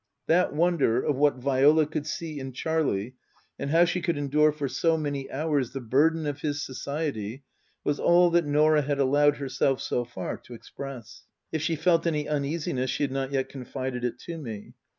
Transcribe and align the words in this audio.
That 0.25 0.51
wonder, 0.51 0.99
of 0.99 1.15
what 1.15 1.35
Viola 1.35 1.85
could 1.85 2.07
see 2.07 2.39
in 2.39 2.53
Charlie, 2.53 3.13
and 3.59 3.69
how 3.69 3.85
she 3.85 4.01
could 4.01 4.17
endure 4.17 4.51
for 4.51 4.67
so 4.67 4.97
many 4.97 5.29
hours 5.29 5.73
the 5.73 5.79
burden 5.79 6.25
of 6.25 6.41
his 6.41 6.59
society, 6.65 7.43
was 7.83 7.99
all 7.99 8.31
that 8.31 8.47
Norah 8.47 8.81
had 8.81 8.97
allowed 8.97 9.37
herself, 9.37 9.79
so 9.79 10.03
far, 10.03 10.37
to 10.37 10.55
express. 10.55 11.25
If 11.51 11.61
she 11.61 11.75
felt 11.75 12.07
any 12.07 12.27
uneasiness 12.27 12.89
she 12.89 13.03
had 13.03 13.11
not 13.11 13.31
yet 13.31 13.47
confided 13.47 14.03
it 14.03 14.17
to 14.21 14.39
me. 14.39 14.73